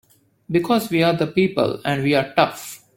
[0.49, 2.83] Because we're the people and we're tough!